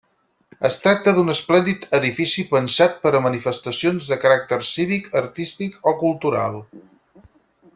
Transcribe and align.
Es 0.67 0.77
tracta 0.85 1.11
d’un 1.17 1.33
esplèndid 1.33 1.83
edifici 1.97 2.45
pensat 2.53 2.97
per 3.03 3.11
a 3.17 3.21
manifestacions 3.25 4.09
de 4.13 4.19
caràcter 4.25 4.59
cívic, 4.71 5.11
artístic 5.21 5.79
o 5.93 5.95
cultural. 6.01 6.59